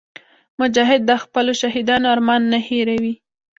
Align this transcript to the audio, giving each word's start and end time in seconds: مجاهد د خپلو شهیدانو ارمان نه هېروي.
مجاهد 0.59 1.01
د 1.09 1.11
خپلو 1.23 1.51
شهیدانو 1.61 2.07
ارمان 2.15 2.41
نه 2.51 2.59
هېروي. 2.67 3.13